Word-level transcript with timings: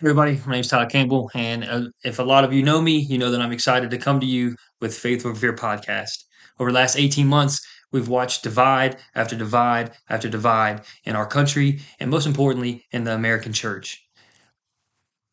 everybody, 0.00 0.40
my 0.44 0.52
name 0.52 0.60
is 0.60 0.68
Tyler 0.68 0.86
Campbell, 0.86 1.30
and 1.34 1.64
uh, 1.64 1.82
if 2.04 2.18
a 2.18 2.22
lot 2.22 2.42
of 2.42 2.52
you 2.52 2.64
know 2.64 2.82
me, 2.82 2.98
you 2.98 3.16
know 3.16 3.30
that 3.30 3.40
I'm 3.40 3.52
excited 3.52 3.90
to 3.90 3.98
come 3.98 4.18
to 4.18 4.26
you 4.26 4.56
with 4.80 4.96
Faith 4.96 5.24
Over 5.24 5.36
Fear 5.36 5.54
podcast. 5.54 6.24
Over 6.58 6.72
the 6.72 6.74
last 6.74 6.96
18 6.96 7.28
months, 7.28 7.64
we've 7.92 8.08
watched 8.08 8.42
divide 8.42 8.96
after 9.14 9.36
divide 9.36 9.92
after 10.08 10.28
divide 10.28 10.82
in 11.04 11.14
our 11.14 11.26
country, 11.26 11.80
and 12.00 12.10
most 12.10 12.26
importantly, 12.26 12.84
in 12.90 13.04
the 13.04 13.14
American 13.14 13.52
church. 13.52 14.04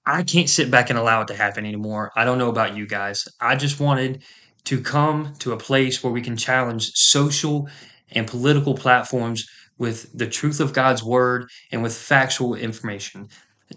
I 0.05 0.21
can't 0.21 0.49
sit 0.49 0.69
back 0.69 0.91
and 0.91 0.99
allow 0.99 1.21
it 1.21 1.27
to 1.29 1.35
happen 1.35 1.65
anymore. 1.65 2.11
I 2.15 2.23
don't 2.23 2.37
know 2.37 2.49
about 2.49 2.75
you 2.75 2.85
guys. 2.85 3.27
I 3.39 3.55
just 3.55 3.79
wanted 3.79 4.21
to 4.65 4.79
come 4.79 5.33
to 5.39 5.53
a 5.53 5.57
place 5.57 6.03
where 6.03 6.13
we 6.13 6.21
can 6.21 6.37
challenge 6.37 6.91
social 6.93 7.67
and 8.11 8.27
political 8.27 8.75
platforms 8.75 9.49
with 9.79 10.15
the 10.15 10.27
truth 10.27 10.59
of 10.59 10.73
God's 10.73 11.03
word 11.03 11.49
and 11.71 11.81
with 11.81 11.97
factual 11.97 12.53
information. 12.53 13.27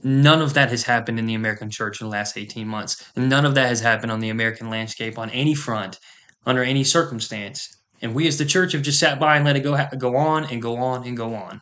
None 0.03 0.43
of 0.43 0.55
that 0.55 0.71
has 0.71 0.85
happened 0.85 1.19
in 1.19 1.27
the 1.27 1.35
American 1.35 1.71
church 1.71 2.01
in 2.01 2.07
the 2.07 2.11
last 2.11 2.37
18 2.37 2.67
months. 2.67 3.05
and 3.15 3.29
None 3.29 3.45
of 3.45 3.55
that 3.55 3.69
has 3.69 3.81
happened 3.81 4.13
on 4.13 4.21
the 4.21 4.31
American 4.31 4.71
landscape 4.71 5.19
on 5.19 5.31
any 5.31 5.55
front, 5.55 5.99
under 6.47 6.63
any 6.63 6.85
circumstance. 6.85 7.69
And 8.03 8.15
we 8.15 8.27
as 8.27 8.39
the 8.39 8.45
church 8.45 8.73
have 8.73 8.83
just 8.83 8.99
sat 8.99 9.21
by 9.21 9.37
and 9.37 9.45
let 9.45 9.57
it 9.57 9.61
go, 9.61 9.79
go 9.99 10.17
on 10.17 10.45
and 10.45 10.61
go 10.61 10.77
on 10.77 11.07
and 11.07 11.17
go 11.17 11.35
on. 11.35 11.61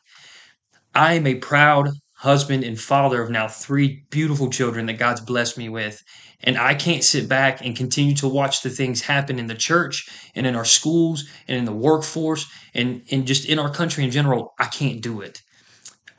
I 0.95 1.15
am 1.15 1.27
a 1.27 1.37
proud 1.37 1.91
husband 2.16 2.62
and 2.62 2.80
father 2.80 3.21
of 3.21 3.30
now 3.30 3.48
three 3.48 4.05
beautiful 4.10 4.49
children 4.49 4.87
that 4.87 4.99
God's 4.99 5.21
blessed 5.21 5.59
me 5.59 5.69
with. 5.69 6.01
And 6.45 6.57
I 6.57 6.74
can't 6.74 7.05
sit 7.05 7.29
back 7.29 7.65
and 7.65 7.77
continue 7.77 8.15
to 8.16 8.29
watch 8.29 8.62
the 8.62 8.71
things 8.71 9.02
happen 9.02 9.38
in 9.38 9.46
the 9.46 9.55
church 9.55 10.09
and 10.35 10.46
in 10.46 10.55
our 10.55 10.65
schools 10.65 11.24
and 11.49 11.57
in 11.57 11.65
the 11.65 11.73
workforce 11.73 12.46
and, 12.74 13.02
and 13.10 13.27
just 13.27 13.49
in 13.49 13.59
our 13.59 13.71
country 13.71 14.05
in 14.05 14.10
general. 14.10 14.55
I 14.59 14.66
can't 14.66 15.01
do 15.01 15.21
it. 15.21 15.43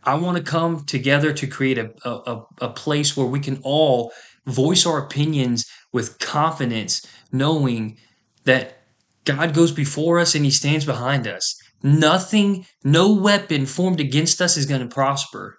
I 0.06 0.16
want 0.16 0.38
to 0.38 0.44
come 0.44 0.86
together 0.86 1.34
to 1.34 1.48
create 1.48 1.78
a, 1.78 1.92
a, 2.06 2.44
a 2.60 2.70
place 2.70 3.16
where 3.16 3.26
we 3.26 3.40
can 3.40 3.60
all 3.64 4.12
voice 4.46 4.86
our 4.86 4.98
opinions 4.98 5.66
with 5.92 6.20
confidence, 6.20 7.06
knowing 7.32 7.98
that 8.44 8.84
God 9.26 9.54
goes 9.54 9.72
before 9.72 10.20
us 10.20 10.36
and 10.36 10.44
he 10.44 10.52
stands 10.52 10.86
behind 10.86 11.28
us. 11.28 11.56
Nothing, 11.82 12.66
no 12.84 13.14
weapon 13.14 13.66
formed 13.66 14.00
against 14.00 14.42
us 14.42 14.58
is 14.58 14.66
going 14.66 14.82
to 14.82 14.94
prosper. 14.94 15.58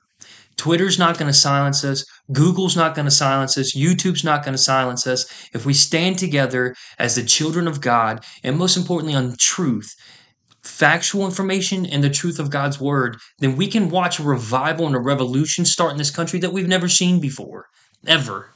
Twitter's 0.56 0.98
not 0.98 1.18
going 1.18 1.26
to 1.26 1.36
silence 1.36 1.84
us. 1.84 2.04
Google's 2.32 2.76
not 2.76 2.94
going 2.94 3.06
to 3.06 3.10
silence 3.10 3.58
us. 3.58 3.74
YouTube's 3.74 4.24
not 4.24 4.44
going 4.44 4.54
to 4.54 4.58
silence 4.58 5.06
us. 5.06 5.26
If 5.52 5.66
we 5.66 5.74
stand 5.74 6.18
together 6.18 6.74
as 6.98 7.16
the 7.16 7.24
children 7.24 7.66
of 7.66 7.80
God, 7.80 8.24
and 8.42 8.56
most 8.56 8.76
importantly 8.76 9.16
on 9.16 9.36
truth, 9.38 9.94
factual 10.64 11.26
information 11.26 11.86
and 11.86 12.02
the 12.02 12.10
truth 12.10 12.38
of 12.38 12.50
God's 12.50 12.80
word, 12.80 13.18
then 13.38 13.56
we 13.56 13.68
can 13.68 13.90
watch 13.90 14.18
a 14.18 14.24
revival 14.24 14.86
and 14.86 14.96
a 14.96 15.00
revolution 15.00 15.64
start 15.64 15.92
in 15.92 15.98
this 15.98 16.10
country 16.10 16.40
that 16.40 16.52
we've 16.52 16.66
never 16.66 16.88
seen 16.88 17.20
before, 17.20 17.66
ever. 18.06 18.50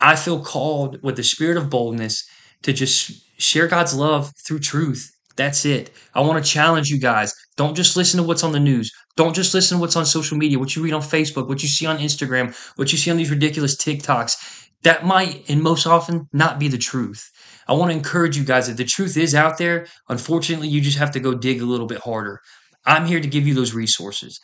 I 0.00 0.16
feel 0.16 0.42
called 0.42 1.02
with 1.02 1.16
the 1.16 1.22
spirit 1.22 1.56
of 1.56 1.70
boldness 1.70 2.24
to 2.62 2.72
just 2.72 3.40
share 3.40 3.68
God's 3.68 3.94
love 3.94 4.32
through 4.46 4.60
truth. 4.60 5.10
That's 5.36 5.64
it. 5.64 5.90
I 6.14 6.20
want 6.20 6.44
to 6.44 6.50
challenge 6.50 6.88
you 6.88 6.98
guys. 6.98 7.32
Don't 7.56 7.76
just 7.76 7.96
listen 7.96 8.18
to 8.18 8.26
what's 8.26 8.42
on 8.42 8.52
the 8.52 8.60
news. 8.60 8.90
Don't 9.16 9.34
just 9.34 9.54
listen 9.54 9.76
to 9.76 9.80
what's 9.80 9.96
on 9.96 10.06
social 10.06 10.36
media, 10.36 10.58
what 10.58 10.74
you 10.74 10.82
read 10.82 10.94
on 10.94 11.02
Facebook, 11.02 11.48
what 11.48 11.62
you 11.62 11.68
see 11.68 11.86
on 11.86 11.98
Instagram, 11.98 12.56
what 12.76 12.90
you 12.90 12.98
see 12.98 13.10
on 13.10 13.16
these 13.16 13.30
ridiculous 13.30 13.76
TikToks. 13.76 14.67
That 14.82 15.04
might, 15.04 15.48
and 15.48 15.62
most 15.62 15.86
often, 15.86 16.28
not 16.32 16.58
be 16.58 16.68
the 16.68 16.78
truth. 16.78 17.30
I 17.66 17.72
want 17.74 17.90
to 17.90 17.96
encourage 17.96 18.36
you 18.36 18.44
guys 18.44 18.68
that 18.68 18.76
the 18.76 18.84
truth 18.84 19.16
is 19.16 19.34
out 19.34 19.58
there. 19.58 19.86
Unfortunately, 20.08 20.68
you 20.68 20.80
just 20.80 20.98
have 20.98 21.10
to 21.12 21.20
go 21.20 21.34
dig 21.34 21.60
a 21.60 21.66
little 21.66 21.86
bit 21.86 22.00
harder. 22.00 22.40
I'm 22.86 23.06
here 23.06 23.20
to 23.20 23.28
give 23.28 23.46
you 23.46 23.54
those 23.54 23.74
resources. 23.74 24.40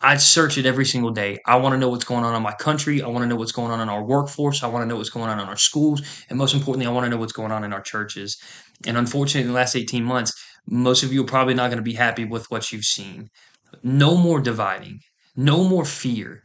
I 0.00 0.16
search 0.16 0.58
it 0.58 0.66
every 0.66 0.84
single 0.84 1.10
day. 1.10 1.38
I 1.46 1.56
want 1.56 1.74
to 1.74 1.78
know 1.78 1.88
what's 1.88 2.04
going 2.04 2.24
on 2.24 2.34
in 2.34 2.42
my 2.42 2.52
country. 2.52 3.02
I 3.02 3.06
want 3.06 3.22
to 3.22 3.28
know 3.28 3.36
what's 3.36 3.52
going 3.52 3.70
on 3.70 3.80
in 3.80 3.88
our 3.88 4.02
workforce. 4.02 4.62
I 4.62 4.66
want 4.66 4.82
to 4.82 4.88
know 4.88 4.96
what's 4.96 5.10
going 5.10 5.30
on 5.30 5.38
in 5.38 5.46
our 5.46 5.56
schools. 5.56 6.02
And 6.28 6.38
most 6.38 6.54
importantly, 6.54 6.86
I 6.86 6.90
want 6.90 7.04
to 7.04 7.10
know 7.10 7.18
what's 7.18 7.32
going 7.32 7.52
on 7.52 7.62
in 7.62 7.72
our 7.72 7.80
churches. 7.80 8.36
And 8.84 8.96
unfortunately, 8.96 9.42
in 9.42 9.48
the 9.48 9.54
last 9.54 9.76
18 9.76 10.02
months, 10.02 10.32
most 10.66 11.04
of 11.04 11.12
you 11.12 11.22
are 11.22 11.26
probably 11.26 11.54
not 11.54 11.68
going 11.68 11.78
to 11.78 11.82
be 11.82 11.94
happy 11.94 12.24
with 12.24 12.50
what 12.50 12.72
you've 12.72 12.84
seen. 12.84 13.28
No 13.82 14.16
more 14.16 14.40
dividing, 14.40 15.00
no 15.36 15.62
more 15.64 15.84
fear. 15.84 16.42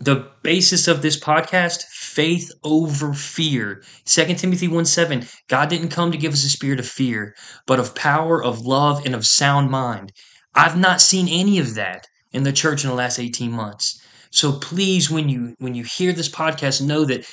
The 0.00 0.30
basis 0.42 0.86
of 0.86 1.00
this 1.00 1.18
podcast, 1.18 1.84
faith 2.18 2.50
over 2.64 3.14
fear. 3.14 3.80
2 4.06 4.34
Timothy 4.34 4.66
1 4.66 4.84
7, 4.84 5.24
God 5.46 5.68
didn't 5.68 5.90
come 5.90 6.10
to 6.10 6.18
give 6.18 6.32
us 6.32 6.44
a 6.44 6.48
spirit 6.48 6.80
of 6.80 6.88
fear, 6.88 7.32
but 7.64 7.78
of 7.78 7.94
power, 7.94 8.42
of 8.42 8.66
love, 8.66 9.06
and 9.06 9.14
of 9.14 9.24
sound 9.24 9.70
mind. 9.70 10.10
I've 10.52 10.76
not 10.76 11.00
seen 11.00 11.28
any 11.28 11.60
of 11.60 11.76
that 11.76 12.08
in 12.32 12.42
the 12.42 12.52
church 12.52 12.82
in 12.82 12.90
the 12.90 12.96
last 12.96 13.20
18 13.20 13.52
months. 13.52 14.04
So 14.32 14.58
please, 14.58 15.08
when 15.08 15.28
you 15.28 15.54
when 15.60 15.76
you 15.76 15.84
hear 15.84 16.12
this 16.12 16.28
podcast, 16.28 16.84
know 16.84 17.04
that 17.04 17.24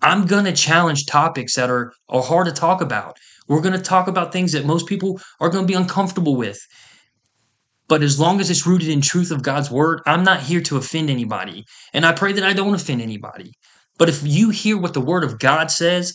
I'm 0.00 0.26
gonna 0.26 0.52
challenge 0.52 1.06
topics 1.06 1.54
that 1.54 1.70
are, 1.70 1.92
are 2.08 2.22
hard 2.22 2.46
to 2.46 2.52
talk 2.52 2.80
about. 2.80 3.18
We're 3.46 3.60
gonna 3.60 3.80
talk 3.80 4.08
about 4.08 4.32
things 4.32 4.50
that 4.52 4.66
most 4.66 4.88
people 4.88 5.20
are 5.38 5.50
gonna 5.50 5.68
be 5.68 5.74
uncomfortable 5.74 6.34
with. 6.34 6.58
But 7.86 8.02
as 8.02 8.18
long 8.18 8.40
as 8.40 8.50
it's 8.50 8.66
rooted 8.66 8.88
in 8.88 9.02
truth 9.02 9.30
of 9.30 9.44
God's 9.44 9.70
word, 9.70 10.00
I'm 10.04 10.24
not 10.24 10.40
here 10.40 10.62
to 10.62 10.78
offend 10.78 11.10
anybody. 11.10 11.64
And 11.92 12.04
I 12.04 12.10
pray 12.10 12.32
that 12.32 12.42
I 12.42 12.54
don't 12.54 12.74
offend 12.74 13.00
anybody. 13.00 13.52
But 13.98 14.08
if 14.08 14.22
you 14.24 14.50
hear 14.50 14.78
what 14.78 14.94
the 14.94 15.00
word 15.00 15.24
of 15.24 15.38
God 15.38 15.70
says 15.70 16.14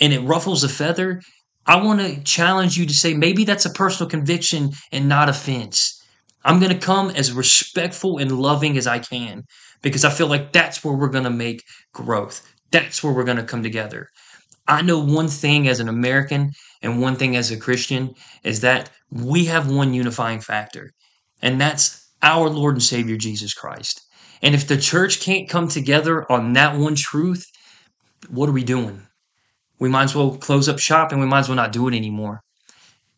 and 0.00 0.12
it 0.12 0.20
ruffles 0.20 0.64
a 0.64 0.68
feather, 0.68 1.20
I 1.66 1.82
want 1.82 2.00
to 2.00 2.22
challenge 2.22 2.76
you 2.76 2.86
to 2.86 2.94
say 2.94 3.14
maybe 3.14 3.44
that's 3.44 3.64
a 3.64 3.70
personal 3.70 4.10
conviction 4.10 4.72
and 4.92 5.08
not 5.08 5.28
offense. 5.28 6.00
I'm 6.44 6.60
going 6.60 6.72
to 6.72 6.86
come 6.86 7.10
as 7.10 7.32
respectful 7.32 8.18
and 8.18 8.38
loving 8.38 8.76
as 8.76 8.86
I 8.86 8.98
can 8.98 9.44
because 9.80 10.04
I 10.04 10.10
feel 10.10 10.26
like 10.26 10.52
that's 10.52 10.84
where 10.84 10.94
we're 10.94 11.08
going 11.08 11.24
to 11.24 11.30
make 11.30 11.64
growth. 11.94 12.46
That's 12.70 13.02
where 13.02 13.12
we're 13.12 13.24
going 13.24 13.38
to 13.38 13.44
come 13.44 13.62
together. 13.62 14.08
I 14.66 14.82
know 14.82 14.98
one 14.98 15.28
thing 15.28 15.68
as 15.68 15.80
an 15.80 15.88
American 15.88 16.52
and 16.82 17.00
one 17.00 17.16
thing 17.16 17.36
as 17.36 17.50
a 17.50 17.56
Christian 17.56 18.14
is 18.42 18.60
that 18.60 18.90
we 19.10 19.46
have 19.46 19.70
one 19.70 19.94
unifying 19.94 20.40
factor, 20.40 20.92
and 21.42 21.60
that's 21.60 22.10
our 22.22 22.48
Lord 22.48 22.74
and 22.74 22.82
Savior 22.82 23.16
Jesus 23.16 23.54
Christ. 23.54 24.03
And 24.42 24.54
if 24.54 24.66
the 24.66 24.76
church 24.76 25.20
can't 25.20 25.48
come 25.48 25.68
together 25.68 26.30
on 26.30 26.52
that 26.52 26.76
one 26.76 26.94
truth, 26.94 27.46
what 28.28 28.48
are 28.48 28.52
we 28.52 28.64
doing? 28.64 29.06
We 29.78 29.88
might 29.88 30.04
as 30.04 30.14
well 30.14 30.36
close 30.36 30.68
up 30.68 30.78
shop 30.78 31.12
and 31.12 31.20
we 31.20 31.26
might 31.26 31.40
as 31.40 31.48
well 31.48 31.56
not 31.56 31.72
do 31.72 31.88
it 31.88 31.94
anymore. 31.94 32.40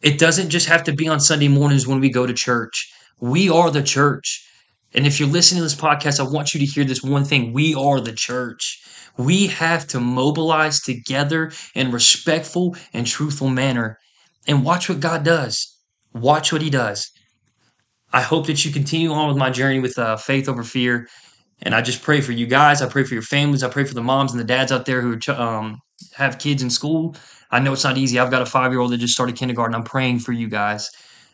It 0.03 0.19
doesn't 0.19 0.51
just 0.51 0.69
have 0.69 0.85
to 0.85 0.93
be 0.93 1.09
on 1.09 1.21
Sunday 1.21 1.49
mornings 1.49 1.87
when 1.87 2.01
we 2.01 2.11
go 2.11 2.27
to 2.27 2.33
church. 2.33 2.93
We 3.21 3.49
are 3.49 3.71
the 3.71 3.83
church. 3.83 4.47
And 4.95 5.07
if 5.07 5.19
you're 5.19 5.29
listening 5.29 5.61
to 5.61 5.65
this 5.65 5.75
podcast, 5.75 6.21
I 6.21 6.31
want 6.31 6.55
you 6.55 6.61
to 6.61 6.67
hear 6.67 6.85
this 6.85 7.03
one 7.03 7.25
thing. 7.25 7.53
We 7.53 7.75
are 7.75 8.01
the 8.01 8.13
church. 8.13 8.83
We 9.19 9.49
have 9.49 9.87
to 9.89 10.01
mobilize 10.01 10.81
together 10.81 11.53
in 11.75 11.93
respectful 11.93 12.77
and 12.93 13.07
truthful 13.07 13.49
manner 13.49 13.99
and 14.47 14.65
watch 14.65 14.89
what 14.89 15.01
God 15.01 15.25
does. 15.25 15.77
Watch 16.13 16.53
what 16.53 16.63
he 16.63 16.71
does. 16.71 17.11
I 18.17 18.23
hope 18.23 18.47
that 18.47 18.65
you 18.65 18.73
continue 18.73 19.13
on 19.13 19.29
with 19.29 19.37
my 19.37 19.51
journey 19.51 19.79
with 19.79 19.99
uh, 19.99 20.17
faith 20.17 20.49
over 20.49 20.63
fear. 20.63 21.07
And 21.61 21.75
I 21.75 21.83
just 21.83 22.01
pray 22.01 22.23
for 22.23 22.33
you 22.33 22.47
guys. 22.47 22.81
I 22.81 22.89
pray 22.89 23.05
for 23.05 23.13
your 23.13 23.23
families. 23.23 23.63
I 23.63 23.69
pray 23.69 23.85
for 23.85 23.93
the 23.93 24.03
moms 24.03 24.33
and 24.33 24.41
the 24.41 24.45
dads 24.45 24.73
out 24.73 24.87
there 24.87 25.03
who 25.03 25.19
um, 25.35 25.83
have 26.15 26.39
kids 26.39 26.63
in 26.63 26.71
school. 26.71 27.15
I 27.51 27.61
know 27.61 27.75
it's 27.75 27.85
not 27.85 27.99
easy. 27.99 28.19
I've 28.19 28.31
got 28.31 28.41
a 28.41 28.47
five 28.47 28.73
year 28.73 28.81
old 28.81 28.93
that 28.93 28.97
just 28.97 29.13
started 29.13 29.37
kindergarten. 29.37 29.75
I'm 29.75 29.85
praying 29.85 30.21
for 30.21 30.33
you 30.33 30.49
guys 30.49 30.89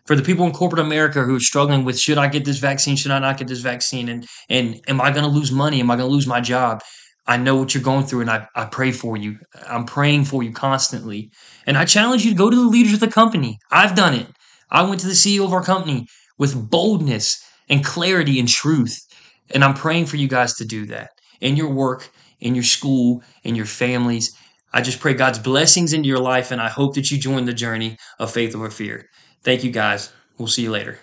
for 0.07 0.17
the 0.17 0.23
people 0.25 0.45
in 0.45 0.51
corporate 0.51 0.85
America 0.85 1.23
who 1.23 1.37
are 1.37 1.41
struggling 1.41 1.85
with 1.85 1.97
should 2.01 2.19
I 2.19 2.27
get 2.27 2.45
this 2.45 2.59
vaccine, 2.59 2.97
should 2.97 3.13
I 3.13 3.21
not 3.21 3.39
get 3.39 3.47
this 3.47 3.61
vaccine, 3.61 4.09
and 4.09 4.27
and 4.49 4.81
am 4.89 5.01
I 5.01 5.13
going 5.13 5.25
to 5.25 5.31
lose 5.31 5.53
money? 5.53 5.79
Am 5.79 5.89
I 5.89 5.95
going 5.95 6.09
to 6.09 6.13
lose 6.13 6.27
my 6.27 6.41
job? 6.41 6.83
I 7.29 7.37
know 7.37 7.55
what 7.55 7.75
you're 7.75 7.85
going 7.85 8.07
through, 8.07 8.23
and 8.23 8.31
I, 8.31 8.49
I 8.57 8.65
pray 8.65 8.91
for 8.91 9.17
you. 9.17 9.39
I'm 9.69 9.85
praying 9.85 10.25
for 10.25 10.43
you 10.43 10.53
constantly. 10.53 11.31
And 11.65 11.79
I 11.79 11.85
challenge 11.85 12.25
you 12.25 12.33
to 12.33 12.37
go 12.37 12.51
to 12.51 12.57
the 12.57 12.69
leaders 12.69 12.95
of 12.95 13.01
the 13.01 13.07
company. 13.07 13.59
I've 13.71 13.95
done 13.95 14.15
it. 14.15 14.27
I 14.69 14.83
went 14.83 15.01
to 15.03 15.07
the 15.07 15.13
CEO 15.13 15.45
of 15.45 15.53
our 15.53 15.63
company 15.63 16.09
with 16.43 16.69
boldness 16.71 17.41
and 17.69 17.85
clarity 17.85 18.41
and 18.41 18.49
truth. 18.49 19.07
And 19.55 19.63
I'm 19.63 19.75
praying 19.75 20.07
for 20.07 20.17
you 20.17 20.27
guys 20.27 20.55
to 20.55 20.65
do 20.65 20.87
that 20.87 21.11
in 21.41 21.55
your 21.55 21.71
work, 21.71 22.11
in 22.41 22.57
your 22.57 22.65
school, 22.65 23.23
in 23.45 23.55
your 23.55 23.65
families. 23.65 24.37
I 24.73 24.81
just 24.83 24.99
pray 24.99 25.15
God's 25.15 25.39
blessings 25.39 25.93
into 25.93 26.09
your 26.09 26.19
life, 26.19 26.51
and 26.51 26.61
I 26.61 26.69
hope 26.69 26.97
that 26.97 27.13
you 27.13 27.19
join 27.19 27.45
the 27.45 27.53
journey 27.53 27.97
of 28.19 28.33
faith 28.33 28.57
over 28.57 28.71
fear. 28.71 29.07
Thank 29.45 29.63
you 29.63 29.71
guys. 29.71 30.13
We'll 30.37 30.49
see 30.49 30.63
you 30.63 30.73
later. 30.73 30.99